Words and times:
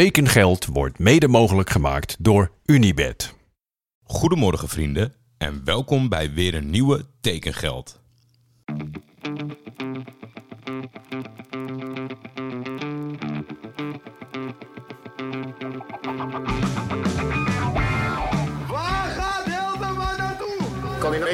Tekengeld 0.00 0.66
wordt 0.66 0.98
mede 0.98 1.28
mogelijk 1.28 1.70
gemaakt 1.70 2.16
door 2.18 2.50
Unibed. 2.64 3.34
Goedemorgen 4.02 4.68
vrienden 4.68 5.14
en 5.38 5.64
welkom 5.64 6.08
bij 6.08 6.32
weer 6.32 6.54
een 6.54 6.70
nieuwe 6.70 7.06
Tekengeld. 7.20 8.03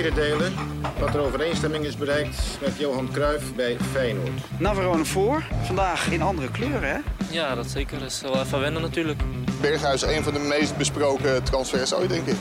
Mededelen 0.03 0.53
dat 0.99 1.15
er 1.15 1.21
overeenstemming 1.21 1.85
is 1.85 1.97
bereikt 1.97 2.59
met 2.61 2.79
Johan 2.79 3.13
Cruijff 3.13 3.55
bij 3.55 3.77
Feyenoord. 3.81 4.31
Navarone 4.59 5.05
voor. 5.05 5.45
Vandaag 5.63 6.11
in 6.11 6.23
andere 6.23 6.51
kleuren, 6.51 6.91
hè? 6.91 6.99
Ja, 7.31 7.55
dat 7.55 7.71
zeker. 7.71 7.99
Dat 7.99 8.11
is 8.11 8.21
wel 8.21 8.41
even 8.41 8.61
wennen 8.61 8.83
natuurlijk. 8.83 9.23
Berghuis, 9.61 10.03
een 10.03 10.23
van 10.23 10.33
de 10.33 10.39
meest 10.39 10.77
besproken 10.77 11.45
transfers 11.45 11.95
ooit, 11.95 12.09
denk 12.09 12.27
ik. 12.27 12.37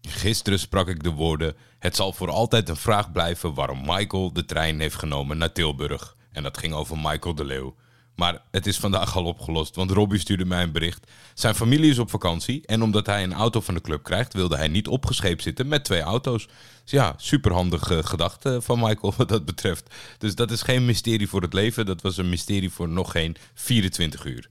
Gisteren 0.00 0.58
sprak 0.58 0.88
ik 0.88 1.02
de 1.02 1.10
woorden: 1.10 1.56
Het 1.78 1.96
zal 1.96 2.12
voor 2.12 2.30
altijd 2.30 2.68
een 2.68 2.76
vraag 2.76 3.12
blijven 3.12 3.54
waarom 3.54 3.80
Michael 3.86 4.32
de 4.32 4.44
trein 4.44 4.80
heeft 4.80 4.96
genomen 4.96 5.38
naar 5.38 5.52
Tilburg. 5.52 6.16
En 6.32 6.42
dat 6.42 6.58
ging 6.58 6.74
over 6.74 6.96
Michael 6.96 7.34
de 7.34 7.44
Leeuw. 7.44 7.74
Maar 8.14 8.42
het 8.50 8.66
is 8.66 8.76
vandaag 8.76 9.16
al 9.16 9.24
opgelost, 9.24 9.76
want 9.76 9.90
Robbie 9.90 10.18
stuurde 10.18 10.44
mij 10.44 10.62
een 10.62 10.72
bericht. 10.72 11.06
Zijn 11.34 11.54
familie 11.54 11.90
is 11.90 11.98
op 11.98 12.10
vakantie 12.10 12.66
en 12.66 12.82
omdat 12.82 13.06
hij 13.06 13.22
een 13.22 13.32
auto 13.32 13.60
van 13.60 13.74
de 13.74 13.80
club 13.80 14.02
krijgt, 14.02 14.32
wilde 14.32 14.56
hij 14.56 14.68
niet 14.68 14.88
opgescheept 14.88 15.42
zitten 15.42 15.68
met 15.68 15.84
twee 15.84 16.00
auto's. 16.00 16.46
Dus 16.82 16.92
ja, 16.92 17.14
superhandige 17.16 18.02
gedachte 18.02 18.62
van 18.62 18.78
Michael 18.78 19.14
wat 19.16 19.28
dat 19.28 19.44
betreft. 19.44 19.94
Dus 20.18 20.34
dat 20.34 20.50
is 20.50 20.62
geen 20.62 20.84
mysterie 20.84 21.28
voor 21.28 21.42
het 21.42 21.52
leven, 21.52 21.86
dat 21.86 22.02
was 22.02 22.16
een 22.16 22.28
mysterie 22.28 22.70
voor 22.70 22.88
nog 22.88 23.10
geen 23.10 23.36
24 23.54 24.24
uur. 24.24 24.48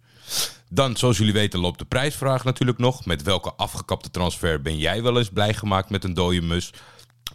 Dan, 0.70 0.98
zoals 0.98 1.18
jullie 1.18 1.34
weten, 1.34 1.60
loopt 1.60 1.80
de 1.80 1.86
prijsvraag 1.86 2.44
natuurlijk 2.44 2.78
nog. 2.78 3.06
Met 3.06 3.22
welke 3.22 3.54
afgekapte 3.54 4.12
transfer 4.12 4.62
ben 4.62 4.78
jij 4.78 5.04
wel 5.04 5.18
eens 5.18 5.30
blij 5.30 5.54
gemaakt 5.54 5.90
met 5.90 6.04
een 6.04 6.14
dode 6.14 6.42
mus? 6.42 6.72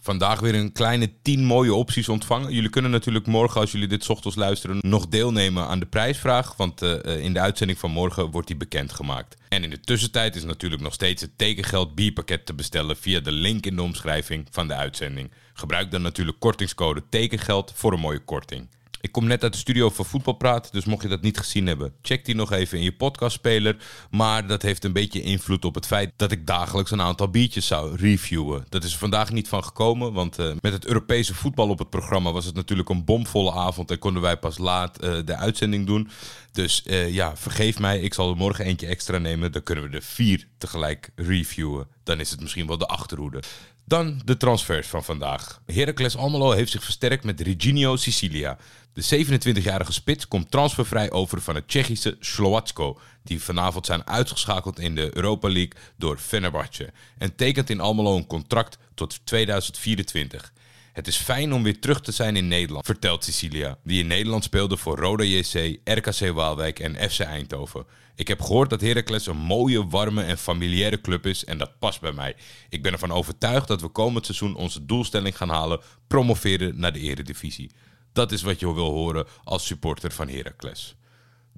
Vandaag 0.00 0.40
weer 0.40 0.54
een 0.54 0.72
kleine 0.72 1.12
10 1.22 1.44
mooie 1.44 1.74
opties 1.74 2.08
ontvangen. 2.08 2.52
Jullie 2.52 2.70
kunnen 2.70 2.90
natuurlijk 2.90 3.26
morgen, 3.26 3.60
als 3.60 3.72
jullie 3.72 3.88
dit 3.88 4.10
ochtends 4.10 4.36
luisteren, 4.36 4.78
nog 4.80 5.08
deelnemen 5.08 5.66
aan 5.66 5.78
de 5.78 5.86
prijsvraag. 5.86 6.56
Want 6.56 6.82
eh, 6.82 7.04
eh, 7.04 7.24
in 7.24 7.32
de 7.32 7.40
uitzending 7.40 7.78
van 7.78 7.90
morgen 7.90 8.30
wordt 8.30 8.46
die 8.46 8.56
bekendgemaakt. 8.56 9.36
En 9.48 9.62
in 9.62 9.70
de 9.70 9.80
tussentijd 9.80 10.36
is 10.36 10.44
natuurlijk 10.44 10.82
nog 10.82 10.92
steeds 10.92 11.22
het 11.22 11.38
tekengeld 11.38 11.94
bierpakket 11.94 12.46
te 12.46 12.54
bestellen 12.54 12.96
via 12.96 13.20
de 13.20 13.32
link 13.32 13.66
in 13.66 13.76
de 13.76 13.82
omschrijving 13.82 14.46
van 14.50 14.68
de 14.68 14.74
uitzending. 14.74 15.30
Gebruik 15.52 15.90
dan 15.90 16.02
natuurlijk 16.02 16.38
kortingscode 16.40 17.02
tekengeld 17.08 17.72
voor 17.74 17.92
een 17.92 18.00
mooie 18.00 18.24
korting. 18.24 18.68
Ik 19.00 19.12
kom 19.12 19.26
net 19.26 19.42
uit 19.42 19.52
de 19.52 19.58
studio 19.58 19.90
van 19.90 20.04
Voetbalpraat, 20.04 20.72
dus 20.72 20.84
mocht 20.84 21.02
je 21.02 21.08
dat 21.08 21.22
niet 21.22 21.38
gezien 21.38 21.66
hebben, 21.66 21.92
check 22.02 22.24
die 22.24 22.34
nog 22.34 22.52
even 22.52 22.78
in 22.78 22.84
je 22.84 22.92
podcastspeler. 22.92 23.76
Maar 24.10 24.46
dat 24.46 24.62
heeft 24.62 24.84
een 24.84 24.92
beetje 24.92 25.20
invloed 25.20 25.64
op 25.64 25.74
het 25.74 25.86
feit 25.86 26.12
dat 26.16 26.32
ik 26.32 26.46
dagelijks 26.46 26.90
een 26.90 27.02
aantal 27.02 27.28
biertjes 27.28 27.66
zou 27.66 27.96
reviewen. 27.96 28.64
Dat 28.68 28.84
is 28.84 28.92
er 28.92 28.98
vandaag 28.98 29.32
niet 29.32 29.48
van 29.48 29.64
gekomen, 29.64 30.12
want 30.12 30.38
eh, 30.38 30.50
met 30.60 30.72
het 30.72 30.86
Europese 30.86 31.34
voetbal 31.34 31.68
op 31.68 31.78
het 31.78 31.90
programma 31.90 32.32
was 32.32 32.44
het 32.44 32.54
natuurlijk 32.54 32.88
een 32.88 33.04
bomvolle 33.04 33.52
avond 33.52 33.90
en 33.90 33.98
konden 33.98 34.22
wij 34.22 34.36
pas 34.36 34.58
laat 34.58 34.98
eh, 34.98 35.16
de 35.24 35.36
uitzending 35.36 35.86
doen. 35.86 36.10
Dus 36.52 36.82
eh, 36.82 37.14
ja, 37.14 37.36
vergeef 37.36 37.78
mij, 37.78 38.00
ik 38.00 38.14
zal 38.14 38.30
er 38.30 38.36
morgen 38.36 38.64
eentje 38.64 38.86
extra 38.86 39.18
nemen. 39.18 39.52
Dan 39.52 39.62
kunnen 39.62 39.90
we 39.90 39.96
er 39.96 40.02
vier 40.02 40.46
tegelijk 40.58 41.10
reviewen. 41.14 41.86
Dan 42.08 42.20
is 42.20 42.30
het 42.30 42.40
misschien 42.40 42.66
wel 42.66 42.78
de 42.78 42.86
achterhoede. 42.86 43.42
Dan 43.84 44.20
de 44.24 44.36
transfers 44.36 44.86
van 44.86 45.04
vandaag. 45.04 45.60
Heracles 45.66 46.16
Almelo 46.16 46.50
heeft 46.50 46.70
zich 46.70 46.84
versterkt 46.84 47.24
met 47.24 47.40
Reginio 47.40 47.96
Sicilia. 47.96 48.58
De 48.92 49.26
27-jarige 49.26 49.92
spits 49.92 50.28
komt 50.28 50.50
transfervrij 50.50 51.10
over 51.10 51.40
van 51.40 51.54
het 51.54 51.68
Tsjechische 51.68 52.16
Slovatsko, 52.20 53.00
die 53.22 53.42
vanavond 53.42 53.86
zijn 53.86 54.06
uitgeschakeld 54.06 54.78
in 54.78 54.94
de 54.94 55.16
Europa 55.16 55.48
League 55.48 55.72
door 55.96 56.18
Fenerbahce 56.18 56.92
en 57.18 57.34
tekent 57.34 57.70
in 57.70 57.80
Almelo 57.80 58.16
een 58.16 58.26
contract 58.26 58.78
tot 58.94 59.20
2024. 59.24 60.52
Het 60.98 61.06
is 61.06 61.16
fijn 61.16 61.52
om 61.52 61.62
weer 61.62 61.78
terug 61.80 62.00
te 62.00 62.12
zijn 62.12 62.36
in 62.36 62.48
Nederland, 62.48 62.86
vertelt 62.86 63.24
Cecilia, 63.24 63.78
die 63.84 64.00
in 64.00 64.06
Nederland 64.06 64.44
speelde 64.44 64.76
voor 64.76 64.98
Roda 64.98 65.24
JC, 65.24 65.78
RKC 65.84 66.32
Waalwijk 66.34 66.78
en 66.78 67.10
FC 67.10 67.20
Eindhoven. 67.20 67.86
Ik 68.14 68.28
heb 68.28 68.40
gehoord 68.40 68.70
dat 68.70 68.80
Heracles 68.80 69.26
een 69.26 69.36
mooie, 69.36 69.86
warme 69.86 70.22
en 70.22 70.38
familiaire 70.38 71.00
club 71.00 71.26
is 71.26 71.44
en 71.44 71.58
dat 71.58 71.78
past 71.78 72.00
bij 72.00 72.12
mij. 72.12 72.36
Ik 72.68 72.82
ben 72.82 72.92
ervan 72.92 73.12
overtuigd 73.12 73.68
dat 73.68 73.80
we 73.80 73.88
komend 73.88 74.24
seizoen 74.24 74.56
onze 74.56 74.86
doelstelling 74.86 75.36
gaan 75.36 75.48
halen, 75.48 75.80
promoveren 76.06 76.80
naar 76.80 76.92
de 76.92 77.00
eredivisie. 77.00 77.70
Dat 78.12 78.32
is 78.32 78.42
wat 78.42 78.60
je 78.60 78.74
wil 78.74 78.90
horen 78.90 79.26
als 79.44 79.66
supporter 79.66 80.12
van 80.12 80.28
Heracles. 80.28 80.96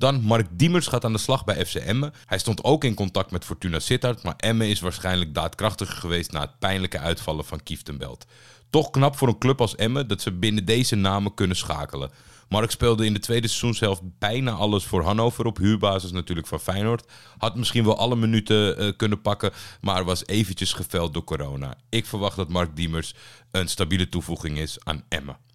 Dan 0.00 0.20
Mark 0.22 0.46
Diemers 0.50 0.86
gaat 0.86 1.04
aan 1.04 1.12
de 1.12 1.18
slag 1.18 1.44
bij 1.44 1.66
FC 1.66 1.74
Emmen. 1.74 2.12
Hij 2.26 2.38
stond 2.38 2.64
ook 2.64 2.84
in 2.84 2.94
contact 2.94 3.30
met 3.30 3.44
Fortuna 3.44 3.78
Sittard, 3.78 4.22
maar 4.22 4.34
Emmen 4.36 4.68
is 4.68 4.80
waarschijnlijk 4.80 5.34
daadkrachtiger 5.34 5.96
geweest 5.96 6.32
na 6.32 6.40
het 6.40 6.58
pijnlijke 6.58 6.98
uitvallen 6.98 7.44
van 7.44 7.62
Kieftenbelt. 7.62 8.26
Toch 8.70 8.90
knap 8.90 9.16
voor 9.16 9.28
een 9.28 9.38
club 9.38 9.60
als 9.60 9.76
Emmen 9.76 10.08
dat 10.08 10.20
ze 10.20 10.32
binnen 10.32 10.64
deze 10.64 10.96
namen 10.96 11.34
kunnen 11.34 11.56
schakelen. 11.56 12.10
Mark 12.48 12.70
speelde 12.70 13.04
in 13.04 13.12
de 13.12 13.18
tweede 13.18 13.48
seizoenshelft 13.48 14.02
bijna 14.18 14.50
alles 14.50 14.84
voor 14.84 15.02
Hannover 15.02 15.46
op 15.46 15.56
huurbasis 15.56 16.12
natuurlijk 16.12 16.46
van 16.46 16.60
Feyenoord. 16.60 17.10
Had 17.38 17.56
misschien 17.56 17.84
wel 17.84 17.98
alle 17.98 18.16
minuten 18.16 18.76
eh, 18.76 18.92
kunnen 18.96 19.20
pakken, 19.20 19.52
maar 19.80 20.04
was 20.04 20.26
eventjes 20.26 20.72
geveld 20.72 21.14
door 21.14 21.24
corona. 21.24 21.74
Ik 21.88 22.06
verwacht 22.06 22.36
dat 22.36 22.48
Mark 22.48 22.76
Diemers 22.76 23.14
een 23.50 23.68
stabiele 23.68 24.08
toevoeging 24.08 24.58
is 24.58 24.76
aan 24.84 25.04
Emmen. 25.08 25.49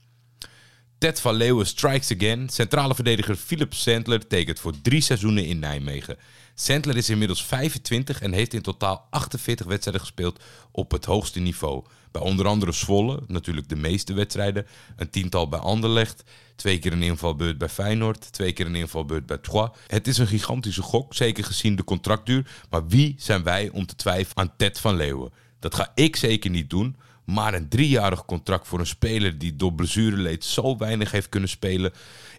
Ted 0.98 1.22
van 1.22 1.36
Leeuwen 1.36 1.66
strikes 1.66 2.12
again. 2.12 2.50
Centrale 2.50 2.96
verdediger 2.96 3.36
Philip 3.36 3.74
Sandler 3.74 4.28
tekent 4.28 4.60
voor 4.60 4.82
drie 4.82 5.02
seizoenen 5.02 5.46
in 5.46 5.60
Nijmegen. 5.60 6.18
Sandler 6.54 6.98
is 6.98 7.10
inmiddels 7.10 7.46
25 7.46 8.22
en 8.22 8.34
heeft 8.34 8.54
in 8.54 8.62
totaal 8.62 9.08
48 9.10 9.66
wedstrijden 9.66 10.02
gespeeld 10.02 10.44
op 10.72 10.92
het 10.92 11.06
hoogste 11.06 11.40
niveau. 11.40 11.84
Bij 12.12 12.22
onder 12.22 12.48
andere 12.48 12.72
Zwolle, 12.72 13.24
natuurlijk 13.28 13.70
de 13.70 13.76
meeste 13.76 14.14
wedstrijden. 14.14 14.68
Een 14.96 15.10
tiental 15.10 15.50
bij 15.50 15.60
Anderlecht. 15.60 16.24
Twee 16.56 16.80
keer 16.80 16.92
een 16.92 17.04
invalbeurt 17.04 17.58
bij 17.58 17.70
Feyenoord. 17.70 18.32
Twee 18.32 18.54
keer 18.54 18.66
een 18.66 18.76
invalbeurt 18.76 19.26
bij 19.26 19.38
Troyes. 19.38 19.70
Het 19.88 20.08
is 20.08 20.18
een 20.18 20.28
gigantische 20.28 20.82
gok, 20.82 21.14
zeker 21.14 21.44
gezien 21.44 21.76
de 21.76 21.84
contractduur. 21.84 22.48
Maar 22.70 22.88
wie 22.88 23.16
zijn 23.18 23.44
wij 23.44 23.70
om 23.70 23.86
te 23.86 23.96
twijfelen 23.96 24.38
aan 24.38 24.54
Ted 24.58 24.80
van 24.80 24.96
Leeuwen? 24.96 25.34
Dat 25.60 25.76
ga 25.76 25.92
ik 25.96 26.16
zeker 26.16 26.50
niet 26.50 26.70
doen. 26.70 26.96
Maar 27.26 27.54
een 27.54 27.70
driejarig 27.70 28.26
contract 28.26 28.68
voor 28.68 28.80
een 28.80 28.88
speler 28.88 29.38
die 29.38 29.56
door 29.56 29.74
blessureleed 29.74 30.44
zo 30.44 30.78
weinig 30.78 31.12
heeft 31.12 31.30
kunnen 31.30 31.50
spelen. 31.50 31.94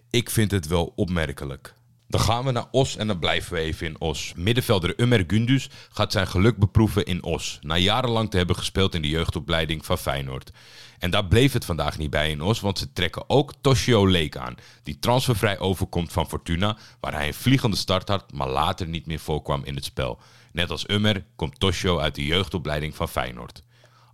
Ik 0.09 0.29
vind 0.29 0.51
het 0.51 0.67
wel 0.67 0.93
opmerkelijk. 0.95 1.75
Dan 2.09 2.21
gaan 2.21 2.45
we 2.45 2.51
naar 2.51 2.67
Os 2.71 2.97
en 2.97 3.07
dan 3.07 3.19
blijven 3.19 3.53
we 3.53 3.59
even 3.59 3.87
in 3.87 3.99
Os. 3.99 4.33
Middenvelder 4.35 4.99
Umer 4.99 5.23
Gundus 5.27 5.69
gaat 5.89 6.11
zijn 6.11 6.27
geluk 6.27 6.57
beproeven 6.57 7.05
in 7.05 7.23
Os. 7.23 7.59
Na 7.61 7.77
jarenlang 7.77 8.29
te 8.29 8.37
hebben 8.37 8.55
gespeeld 8.55 8.95
in 8.95 9.01
de 9.01 9.09
jeugdopleiding 9.09 9.85
van 9.85 9.97
Feyenoord. 9.97 10.51
En 10.99 11.11
daar 11.11 11.25
bleef 11.25 11.53
het 11.53 11.65
vandaag 11.65 11.97
niet 11.97 12.09
bij 12.09 12.29
in 12.29 12.41
Os, 12.41 12.59
want 12.59 12.79
ze 12.79 12.93
trekken 12.93 13.29
ook 13.29 13.53
Toshio 13.61 14.07
Leek 14.07 14.37
aan. 14.37 14.55
Die 14.83 14.99
transfervrij 14.99 15.59
overkomt 15.59 16.11
van 16.11 16.27
Fortuna, 16.27 16.77
waar 16.99 17.13
hij 17.13 17.27
een 17.27 17.33
vliegende 17.33 17.77
start 17.77 18.07
had, 18.07 18.31
maar 18.33 18.49
later 18.49 18.87
niet 18.87 19.05
meer 19.05 19.19
voorkwam 19.19 19.63
in 19.63 19.75
het 19.75 19.85
spel. 19.85 20.19
Net 20.51 20.69
als 20.69 20.89
Ummer 20.89 21.25
komt 21.35 21.59
Toshio 21.59 21.99
uit 21.99 22.15
de 22.15 22.25
jeugdopleiding 22.25 22.95
van 22.95 23.09
Feyenoord. 23.09 23.63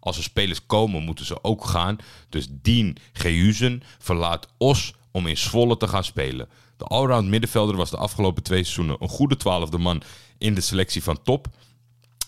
Als 0.04 0.18
er 0.18 0.24
spelers 0.24 0.66
komen, 0.66 1.04
moeten 1.04 1.26
ze 1.26 1.44
ook 1.44 1.66
gaan. 1.66 1.98
Dus 2.30 2.48
Dien 2.50 2.98
Gehuzen 3.14 3.84
verlaat 4.00 4.48
Os 4.58 4.94
om 5.12 5.28
in 5.28 5.38
Zwolle 5.38 5.78
te 5.78 5.88
gaan 5.88 6.04
spelen. 6.04 6.50
De 6.78 6.86
allround 6.86 7.28
middenvelder 7.28 7.76
was 7.76 7.90
de 7.90 7.98
afgelopen 7.98 8.44
twee 8.44 8.64
seizoenen 8.64 8.96
een 9.00 9.10
goede 9.10 9.38
twaalfde 9.38 9.78
man 9.78 10.02
in 10.38 10.54
de 10.54 10.62
selectie 10.62 11.04
van 11.04 11.24
top. 11.24 11.48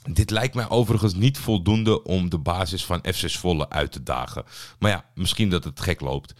Dit 0.09 0.29
lijkt 0.29 0.55
mij 0.55 0.69
overigens 0.69 1.13
niet 1.13 1.37
voldoende 1.37 2.03
om 2.03 2.29
de 2.29 2.37
basis 2.37 2.85
van 2.85 2.99
FC 3.13 3.29
Zwolle 3.29 3.69
uit 3.69 3.91
te 3.91 4.03
dagen. 4.03 4.43
Maar 4.79 4.91
ja, 4.91 5.05
misschien 5.15 5.49
dat 5.49 5.63
het 5.63 5.79
gek 5.79 6.01
loopt. 6.01 6.33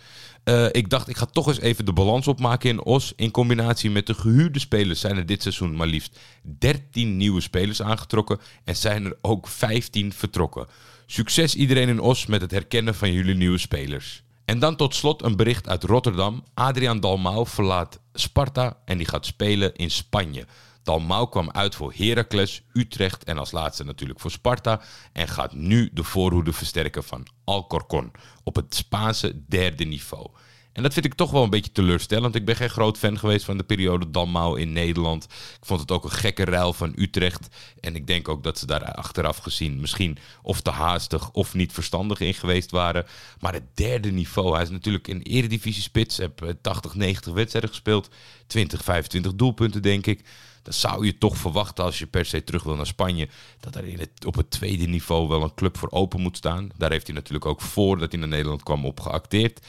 Uh, 0.44 0.66
ik 0.72 0.90
dacht, 0.90 1.10
ik 1.10 1.18
ga 1.18 1.26
toch 1.26 1.48
eens 1.48 1.60
even 1.60 1.86
de 1.86 1.94
balans 1.94 2.28
opmaken 2.28 2.70
in 2.70 2.84
Os. 2.84 3.14
In 3.16 3.32
combinatie 3.32 3.90
met 3.90 4.08
de 4.08 4.14
gehuurde 4.14 4.60
spelers 4.60 5.00
zijn 5.00 5.18
er 5.18 5.26
dit 5.26 5.42
seizoen 5.42 5.76
maar 5.76 5.88
liefst 5.88 6.20
13 6.60 7.18
nieuwe 7.18 7.42
spelers 7.42 7.82
aangetrokken. 7.82 8.40
En 8.64 8.76
zijn 8.76 9.06
er 9.06 9.18
ook 9.22 9.48
15 9.48 10.14
vertrokken. 10.14 10.68
Succes 11.06 11.56
iedereen 11.56 11.90
in 11.90 12.00
Os 12.00 12.26
met 12.26 12.42
het 12.42 12.52
herkennen 12.52 12.96
van 12.96 13.12
jullie 13.12 13.36
nieuwe 13.36 13.58
spelers. 13.58 14.24
En 14.46 14.60
dan 14.60 14.76
tot 14.76 14.96
slot 14.96 15.24
een 15.24 15.36
bericht 15.36 15.68
uit 15.68 15.84
Rotterdam. 15.84 16.44
Adriaan 16.54 17.00
Dalmau 17.00 17.48
verlaat 17.48 18.00
Sparta 18.14 18.78
en 18.86 18.98
die 18.98 19.08
gaat 19.08 19.26
spelen 19.26 19.76
in 19.76 19.92
Spanje. 19.92 20.46
Dalmau 20.84 21.30
kwam 21.30 21.52
uit 21.52 21.76
voor 21.76 21.94
Heracles, 21.96 22.64
Utrecht 22.74 23.24
en 23.24 23.38
als 23.38 23.52
laatste 23.52 23.84
natuurlijk 23.84 24.20
voor 24.20 24.32
Sparta. 24.32 24.82
En 25.14 25.28
gaat 25.28 25.54
nu 25.54 25.90
de 25.94 26.04
voorhoede 26.04 26.54
versterken 26.54 27.04
van 27.04 27.28
Alcorcon 27.44 28.12
op 28.44 28.56
het 28.56 28.76
Spaanse 28.76 29.46
derde 29.48 29.84
niveau. 29.84 30.30
En 30.76 30.84
dat 30.84 30.94
vind 30.94 31.06
ik 31.06 31.14
toch 31.14 31.32
wel 31.32 31.44
een 31.44 31.50
beetje 31.50 31.72
teleurstellend. 31.72 32.36
Ik 32.36 32.46
ben 32.46 32.56
geen 32.56 32.70
groot 32.70 32.98
fan 32.98 33.20
geweest 33.20 33.46
van 33.46 33.58
de 33.58 33.64
periode 33.64 34.12
Dalmau 34.12 34.60
in 34.60 34.74
Nederland. 34.74 35.24
Ik 35.60 35.66
vond 35.66 35.80
het 35.80 35.92
ook 35.92 36.04
een 36.04 36.12
gekke 36.12 36.46
ruil 36.46 36.74
van 36.74 36.94
Utrecht. 36.96 37.48
En 37.80 37.96
ik 37.96 38.08
denk 38.08 38.28
ook 38.28 38.44
dat 38.44 38.60
ze 38.60 38.66
daar 38.66 38.94
achteraf 38.94 39.38
gezien 39.38 39.80
misschien 39.80 40.18
of 40.42 40.62
te 40.62 40.70
haastig 40.70 41.32
of 41.32 41.54
niet 41.54 41.74
verstandig 41.74 42.20
in 42.20 42.34
geweest 42.34 42.72
waren. 42.72 43.06
Maar 43.40 43.54
het 43.54 43.76
derde 43.76 44.12
niveau, 44.12 44.54
hij 44.54 44.64
is 44.64 44.70
natuurlijk 44.70 45.08
een 45.08 45.22
eredivisie 45.22 45.82
spits. 45.82 46.18
Heb 46.18 46.56
80, 46.62 46.96
90 46.96 47.34
wedstrijden 47.34 47.70
gespeeld. 47.70 48.10
20, 48.48 48.84
25 48.84 49.36
doelpunten 49.36 49.82
denk 49.82 50.06
ik 50.06 50.24
dan 50.66 50.74
zou 50.74 51.06
je 51.06 51.18
toch 51.18 51.38
verwachten 51.38 51.84
als 51.84 52.00
je 52.00 52.06
per 52.06 52.26
se 52.26 52.44
terug 52.44 52.64
wil 52.64 52.76
naar 52.76 52.86
Spanje, 52.86 53.28
dat 53.60 53.76
er 53.76 53.86
in 53.86 54.00
het, 54.00 54.26
op 54.26 54.36
het 54.36 54.50
tweede 54.50 54.86
niveau 54.86 55.28
wel 55.28 55.44
een 55.44 55.54
club 55.54 55.78
voor 55.78 55.92
open 55.92 56.22
moet 56.22 56.38
staan. 56.38 56.70
Daar 56.78 56.92
heeft 56.92 57.06
hij 57.06 57.16
natuurlijk 57.16 57.46
ook 57.46 57.62
voordat 57.62 58.12
hij 58.12 58.20
naar 58.20 58.30
Nederland 58.30 58.64
kwam 58.64 58.86
op 58.86 59.00
geacteerd. 59.00 59.60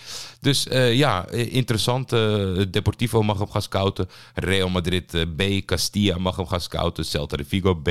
Dus 0.40 0.66
uh, 0.66 0.94
ja, 0.94 1.28
interessant. 1.30 2.12
Uh, 2.12 2.62
Deportivo 2.70 3.22
mag 3.22 3.38
hem 3.38 3.50
gaan 3.50 3.62
scouten. 3.62 4.08
Real 4.34 4.68
Madrid 4.68 5.26
B, 5.36 5.42
Castilla 5.64 6.18
mag 6.18 6.36
hem 6.36 6.46
gaan 6.46 6.60
scouten. 6.60 7.04
Celta 7.04 7.36
de 7.36 7.44
Vigo 7.44 7.74
B. 7.74 7.88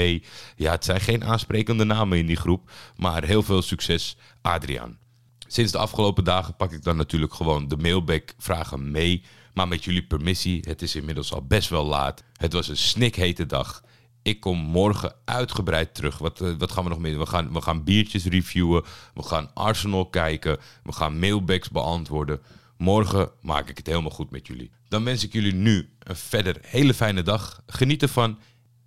Ja, 0.56 0.72
het 0.72 0.86
zijn 0.86 1.02
geen 1.02 1.24
aansprekende 1.24 1.84
namen 1.84 2.18
in 2.18 2.26
die 2.26 2.36
groep, 2.36 2.72
maar 2.96 3.24
heel 3.24 3.44
veel 3.44 3.62
succes, 3.62 4.18
Adriaan. 4.42 4.98
Sinds 5.48 5.72
de 5.72 5.78
afgelopen 5.78 6.24
dagen 6.24 6.56
pak 6.56 6.72
ik 6.72 6.84
dan 6.84 6.98
natuurlijk 6.98 7.34
gewoon 7.34 7.68
de 7.68 7.78
mailback 7.78 8.34
vragen 8.38 8.92
mee. 8.92 9.24
Maar 9.54 9.68
met 9.68 9.84
jullie 9.84 10.04
permissie, 10.04 10.64
het 10.68 10.82
is 10.82 10.96
inmiddels 10.96 11.34
al 11.34 11.46
best 11.46 11.70
wel 11.70 11.86
laat. 11.86 12.24
Het 12.34 12.54
was 12.54 12.68
een 12.68 12.78
snikhete 12.78 13.46
dag. 13.46 13.84
Ik 14.22 14.40
kom 14.40 14.58
morgen 14.58 15.16
uitgebreid 15.26 15.94
terug. 15.96 16.18
Wat, 16.18 16.42
uh, 16.42 16.54
wat 16.58 16.72
gaan 16.72 16.84
we 16.84 16.90
nog 16.90 17.00
meer 17.00 17.20
We 17.20 17.26
gaan, 17.26 17.54
we 17.54 17.62
gaan 17.62 17.84
biertjes 17.84 18.26
reviewen. 18.26 18.84
We 19.14 19.24
gaan 19.24 19.54
Arsenal 19.54 20.10
kijken. 20.10 20.58
We 20.84 20.92
gaan 20.92 21.20
mailbacks 21.20 21.70
beantwoorden. 21.70 22.42
Morgen 22.78 23.32
maak 23.42 23.70
ik 23.70 23.78
het 23.78 23.88
helemaal 23.88 24.12
goed 24.12 24.32
met 24.32 24.48
jullie. 24.48 24.72
Dan 24.88 25.04
wens 25.04 25.24
ik 25.24 25.34
jullie 25.34 25.54
nu 25.54 25.90
een 26.00 26.16
verder 26.16 26.58
hele 26.62 26.94
fijne 26.94 27.22
dag. 27.22 27.62
Geniet 27.68 28.02
ervan. 28.02 28.40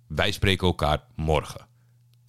Wij 0.07 0.31
spreken 0.31 0.67
elkaar 0.67 1.03
morgen. 1.15 1.68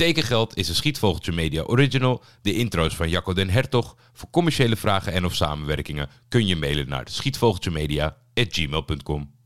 Tekengeld 0.01 0.57
is 0.57 0.69
een 0.69 0.75
Schietvogeltje 0.75 1.33
Media 1.33 1.63
original. 1.63 2.23
De 2.43 2.55
intro's 2.55 2.97
van 2.97 3.09
Jacco 3.09 3.33
den 3.33 3.51
Hertog. 3.51 3.97
Voor 4.13 4.31
commerciële 4.31 4.77
vragen 4.77 5.13
en 5.13 5.25
of 5.25 5.35
samenwerkingen 5.35 6.09
kun 6.29 6.47
je 6.47 6.57
mailen 6.57 6.89
naar 6.89 7.07
schietvogeltjemedia.gmail.com. 7.09 9.40